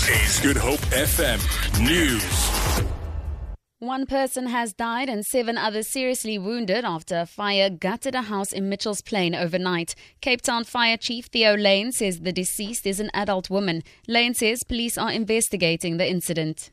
This 0.00 0.38
is 0.38 0.40
Good 0.40 0.56
Hope 0.56 0.80
FM 0.96 1.38
News. 1.84 2.86
One 3.80 4.06
person 4.06 4.46
has 4.46 4.72
died 4.72 5.10
and 5.10 5.26
seven 5.26 5.58
others 5.58 5.88
seriously 5.88 6.38
wounded 6.38 6.86
after 6.86 7.20
a 7.20 7.26
fire 7.26 7.68
gutted 7.68 8.14
a 8.14 8.22
house 8.22 8.50
in 8.50 8.70
Mitchell's 8.70 9.02
Plain 9.02 9.34
overnight. 9.34 9.94
Cape 10.22 10.40
Town 10.40 10.64
Fire 10.64 10.96
Chief 10.96 11.26
Theo 11.26 11.54
Layne 11.54 11.92
says 11.92 12.20
the 12.20 12.32
deceased 12.32 12.86
is 12.86 12.98
an 12.98 13.10
adult 13.12 13.50
woman. 13.50 13.82
Layne 14.08 14.32
says 14.32 14.62
police 14.62 14.96
are 14.96 15.12
investigating 15.12 15.98
the 15.98 16.08
incident. 16.08 16.70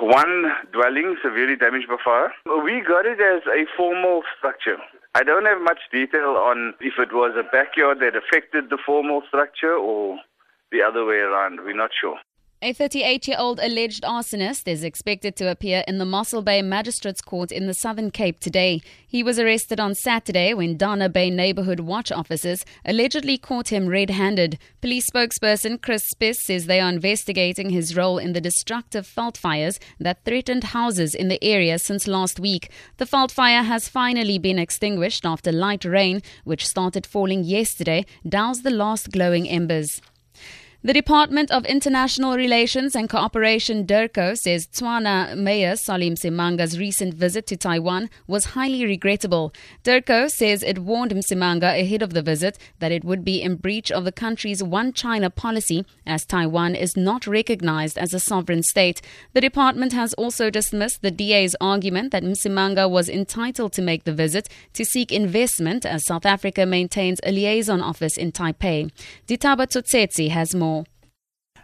One 0.00 0.52
dwelling 0.72 1.18
severely 1.22 1.56
damaged 1.56 1.88
by 1.88 1.96
fire. 2.02 2.32
We 2.64 2.80
got 2.80 3.04
it 3.04 3.20
as 3.20 3.42
a 3.46 3.66
formal 3.76 4.22
structure. 4.38 4.78
I 5.14 5.24
don't 5.24 5.44
have 5.44 5.60
much 5.60 5.80
detail 5.92 6.38
on 6.38 6.72
if 6.80 6.94
it 6.98 7.12
was 7.12 7.36
a 7.36 7.42
backyard 7.42 7.98
that 8.00 8.16
affected 8.16 8.70
the 8.70 8.78
formal 8.86 9.20
structure 9.28 9.74
or 9.74 10.18
the 10.72 10.82
other 10.82 11.04
way 11.04 11.16
around. 11.16 11.60
We're 11.64 11.76
not 11.76 11.90
sure. 12.00 12.18
A 12.62 12.74
38 12.74 13.26
year 13.26 13.38
old 13.40 13.58
alleged 13.58 14.02
arsonist 14.02 14.68
is 14.68 14.84
expected 14.84 15.34
to 15.36 15.50
appear 15.50 15.82
in 15.88 15.96
the 15.96 16.04
Mossel 16.04 16.42
Bay 16.42 16.60
Magistrates 16.60 17.22
Court 17.22 17.50
in 17.50 17.66
the 17.66 17.72
Southern 17.72 18.10
Cape 18.10 18.38
today. 18.38 18.82
He 19.08 19.22
was 19.22 19.38
arrested 19.38 19.80
on 19.80 19.94
Saturday 19.94 20.52
when 20.52 20.76
Dana 20.76 21.08
Bay 21.08 21.30
Neighborhood 21.30 21.80
Watch 21.80 22.12
officers 22.12 22.66
allegedly 22.84 23.38
caught 23.38 23.72
him 23.72 23.88
red 23.88 24.10
handed. 24.10 24.58
Police 24.82 25.08
spokesperson 25.10 25.80
Chris 25.80 26.04
Spies 26.10 26.44
says 26.44 26.66
they 26.66 26.80
are 26.80 26.90
investigating 26.90 27.70
his 27.70 27.96
role 27.96 28.18
in 28.18 28.34
the 28.34 28.42
destructive 28.42 29.06
veld 29.06 29.38
fires 29.38 29.80
that 29.98 30.26
threatened 30.26 30.64
houses 30.64 31.14
in 31.14 31.28
the 31.28 31.42
area 31.42 31.78
since 31.78 32.06
last 32.06 32.38
week. 32.38 32.70
The 32.98 33.06
veld 33.06 33.32
fire 33.32 33.62
has 33.62 33.88
finally 33.88 34.38
been 34.38 34.58
extinguished 34.58 35.24
after 35.24 35.50
light 35.50 35.86
rain, 35.86 36.20
which 36.44 36.66
started 36.66 37.06
falling 37.06 37.42
yesterday, 37.42 38.04
doused 38.28 38.64
the 38.64 38.70
last 38.70 39.10
glowing 39.10 39.48
embers. 39.48 40.02
The 40.82 40.94
Department 40.94 41.50
of 41.50 41.66
International 41.66 42.38
Relations 42.38 42.96
and 42.96 43.06
Cooperation, 43.06 43.84
DIRCO, 43.84 44.34
says 44.34 44.66
Tshwane 44.66 45.36
Mayor 45.36 45.76
Solly 45.76 46.08
Msimanga's 46.10 46.78
recent 46.78 47.12
visit 47.12 47.46
to 47.48 47.56
Taiwan 47.58 48.08
was 48.26 48.56
highly 48.56 48.86
regrettable. 48.86 49.52
DIRCO 49.84 50.30
says 50.30 50.62
it 50.62 50.78
warned 50.78 51.12
Msimanga 51.12 51.78
ahead 51.78 52.00
of 52.00 52.14
the 52.14 52.22
visit 52.22 52.56
that 52.78 52.92
it 52.92 53.04
would 53.04 53.26
be 53.26 53.42
in 53.42 53.56
breach 53.56 53.92
of 53.92 54.06
the 54.06 54.10
country's 54.10 54.62
One 54.62 54.94
China 54.94 55.28
policy 55.28 55.84
as 56.06 56.24
Taiwan 56.24 56.74
is 56.74 56.96
not 56.96 57.26
recognized 57.26 57.98
as 57.98 58.14
a 58.14 58.18
sovereign 58.18 58.62
state. 58.62 59.02
The 59.34 59.42
department 59.42 59.92
has 59.92 60.14
also 60.14 60.48
dismissed 60.48 61.02
the 61.02 61.10
DA's 61.10 61.54
argument 61.60 62.10
that 62.12 62.24
Msimanga 62.24 62.88
was 62.88 63.10
entitled 63.10 63.74
to 63.74 63.82
make 63.82 64.04
the 64.04 64.14
visit 64.14 64.48
to 64.72 64.86
seek 64.86 65.12
investment 65.12 65.84
as 65.84 66.06
South 66.06 66.24
Africa 66.24 66.64
maintains 66.64 67.20
a 67.22 67.32
liaison 67.32 67.82
office 67.82 68.16
in 68.16 68.32
Taipei. 68.32 68.90
Ditaba 69.28 69.66
Tutsetsi 69.66 70.30
has 70.30 70.54
more. 70.54 70.69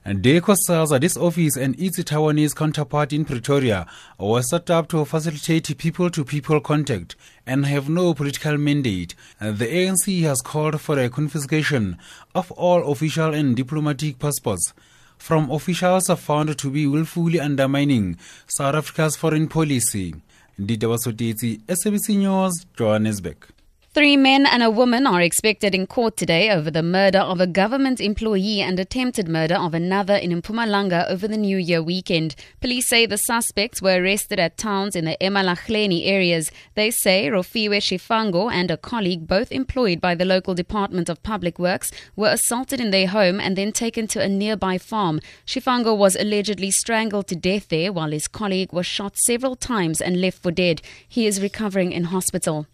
DIRCO 0.06 0.54
says 0.54 0.90
that 0.90 1.00
this 1.00 1.16
office 1.16 1.56
and 1.56 1.74
its 1.80 1.98
Taiwanese 1.98 2.54
counterpart 2.54 3.12
in 3.12 3.24
Pretoria 3.24 3.88
was 4.20 4.48
set 4.48 4.70
up 4.70 4.88
to 4.90 5.04
facilitate 5.04 5.76
people 5.78 6.10
to 6.10 6.24
people 6.24 6.60
contact 6.60 7.16
and 7.44 7.66
have 7.66 7.88
no 7.88 8.14
political 8.14 8.56
mandate. 8.56 9.16
The 9.40 9.66
ANC 9.66 10.22
has 10.22 10.42
called 10.42 10.80
for 10.80 10.96
a 10.96 11.10
confiscation 11.10 11.98
of 12.36 12.52
all 12.52 12.92
official 12.92 13.34
and 13.34 13.56
diplomatic 13.56 14.20
passports 14.20 14.72
from 15.18 15.50
officials 15.50 16.06
found 16.20 16.56
to 16.56 16.70
be 16.70 16.86
willfully 16.86 17.40
undermining 17.40 18.16
South 18.46 18.76
Africa's 18.76 19.16
foreign 19.16 19.48
policy. 19.48 20.14
Dita 20.64 20.86
SABC 20.86 22.16
News, 22.16 22.64
Johannesburg. 22.76 23.55
Three 23.96 24.18
men 24.18 24.44
and 24.44 24.62
a 24.62 24.70
woman 24.70 25.06
are 25.06 25.22
expected 25.22 25.74
in 25.74 25.86
court 25.86 26.18
today 26.18 26.50
over 26.50 26.70
the 26.70 26.82
murder 26.82 27.20
of 27.20 27.40
a 27.40 27.46
government 27.46 27.98
employee 27.98 28.60
and 28.60 28.78
attempted 28.78 29.26
murder 29.26 29.54
of 29.54 29.72
another 29.72 30.16
in 30.16 30.32
Mpumalanga 30.42 31.08
over 31.08 31.26
the 31.26 31.38
New 31.38 31.56
Year 31.56 31.82
weekend. 31.82 32.34
Police 32.60 32.90
say 32.90 33.06
the 33.06 33.16
suspects 33.16 33.80
were 33.80 33.96
arrested 33.96 34.38
at 34.38 34.58
towns 34.58 34.96
in 34.96 35.06
the 35.06 35.16
Emalahleni 35.18 36.06
areas. 36.06 36.50
They 36.74 36.90
say 36.90 37.28
Rofiwe 37.28 37.80
Shifango 37.80 38.52
and 38.52 38.70
a 38.70 38.76
colleague, 38.76 39.26
both 39.26 39.50
employed 39.50 40.02
by 40.02 40.14
the 40.14 40.26
local 40.26 40.52
Department 40.52 41.08
of 41.08 41.22
Public 41.22 41.58
Works, 41.58 41.90
were 42.14 42.28
assaulted 42.28 42.82
in 42.82 42.90
their 42.90 43.06
home 43.06 43.40
and 43.40 43.56
then 43.56 43.72
taken 43.72 44.06
to 44.08 44.20
a 44.20 44.28
nearby 44.28 44.76
farm. 44.76 45.22
Shifango 45.46 45.96
was 45.96 46.16
allegedly 46.16 46.70
strangled 46.70 47.28
to 47.28 47.34
death 47.34 47.68
there 47.68 47.94
while 47.94 48.10
his 48.10 48.28
colleague 48.28 48.74
was 48.74 48.84
shot 48.84 49.16
several 49.16 49.56
times 49.56 50.02
and 50.02 50.20
left 50.20 50.42
for 50.42 50.50
dead. 50.50 50.82
He 51.08 51.26
is 51.26 51.40
recovering 51.40 51.92
in 51.92 52.04
hospital. 52.04 52.66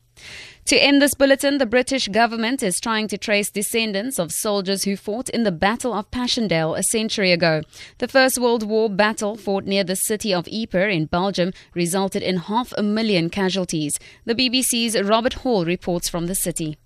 To 0.67 0.77
end 0.77 1.03
this 1.03 1.15
bulletin, 1.15 1.59
the 1.59 1.67
British 1.67 2.09
government 2.09 2.63
is 2.63 2.81
trying 2.81 3.09
to 3.09 3.19
trace 3.19 3.51
descendants 3.51 4.19
of 4.19 4.31
soldiers 4.31 4.85
who 4.85 4.97
fought 4.97 5.29
in 5.29 5.43
the 5.43 5.51
Battle 5.51 5.93
of 5.93 6.11
Passchendaele 6.11 6.75
a 6.75 6.83
century 6.85 7.33
ago. 7.33 7.63
The 7.99 8.09
First 8.09 8.39
World 8.39 8.63
War 8.63 8.89
battle 8.89 9.37
fought 9.37 9.65
near 9.65 9.83
the 9.83 9.97
city 9.97 10.33
of 10.33 10.47
Ypres 10.47 10.95
in 10.95 11.07
Belgium 11.07 11.53
resulted 11.75 12.23
in 12.23 12.37
half 12.37 12.73
a 12.79 12.83
million 12.83 13.29
casualties. 13.29 13.99
The 14.25 14.37
BBC's 14.37 15.01
Robert 15.03 15.35
Hall 15.35 15.65
reports 15.65 16.09
from 16.09 16.27
the 16.27 16.37
city. 16.37 16.79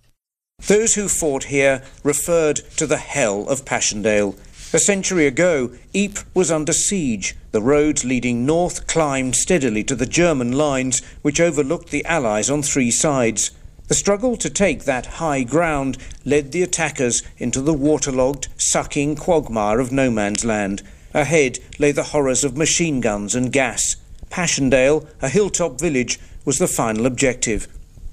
Those 0.67 0.95
who 0.95 1.07
fought 1.07 1.45
here 1.45 1.83
referred 2.03 2.57
to 2.79 2.87
the 2.87 2.97
hell 2.97 3.47
of 3.49 3.67
Passchendaele. 3.67 4.35
A 4.72 4.81
century 4.81 5.28
ago, 5.28 5.71
Ypres 5.94 6.25
was 6.34 6.50
under 6.50 6.72
siege. 6.72 7.37
The 7.53 7.62
roads 7.62 8.04
leading 8.04 8.44
north 8.44 8.88
climbed 8.88 9.37
steadily 9.37 9.84
to 9.84 9.94
the 9.94 10.06
German 10.06 10.50
lines, 10.50 11.03
which 11.22 11.41
overlooked 11.41 11.91
the 11.91 12.04
Allies 12.04 12.50
on 12.50 12.62
three 12.62 12.91
sides. 12.91 13.53
The 13.87 13.94
struggle 13.94 14.37
to 14.38 14.50
take 14.50 14.82
that 14.82 15.06
high 15.06 15.44
ground 15.44 15.99
led 16.25 16.50
the 16.50 16.65
attackers 16.65 17.22
into 17.38 17.60
the 17.60 17.72
waterlogged, 17.72 18.49
sucking 18.59 19.15
quagmire 19.15 19.78
of 19.78 19.93
no 19.93 20.10
man's 20.10 20.44
land. 20.44 20.83
Ahead 21.15 21.60
lay 21.78 21.93
the 21.93 22.10
horrors 22.10 22.43
of 22.43 22.56
machine 22.56 23.00
guns 23.00 23.37
and 23.37 23.53
gas. 23.53 23.94
Passchendaele, 24.31 25.06
a 25.22 25.28
hilltop 25.28 25.78
village, 25.78 26.19
was 26.44 26.59
the 26.59 26.66
final 26.66 27.06
objective. 27.06 27.69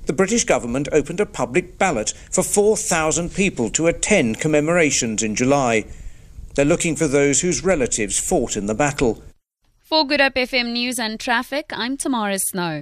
The 0.06 0.14
British 0.14 0.44
government 0.44 0.88
opened 0.92 1.20
a 1.20 1.26
public 1.26 1.80
ballot 1.80 2.14
for 2.30 2.44
4,000 2.44 3.34
people 3.34 3.72
to 3.72 3.88
attend 3.88 4.40
commemorations 4.40 5.24
in 5.24 5.34
July. 5.34 5.86
They're 6.56 6.66
looking 6.66 6.96
for 6.96 7.08
those 7.08 7.42
whose 7.42 7.64
relatives 7.64 8.20
fought 8.20 8.58
in 8.58 8.66
the 8.66 8.76
battle. 8.76 9.24
For 9.82 10.06
Good 10.06 10.22
Hope 10.22 10.36
FM 10.36 10.72
News 10.72 10.98
and 11.00 11.20
Traffic, 11.20 11.72
I'm 11.72 11.98
Tamara 11.98 12.40
Snow. 12.40 12.82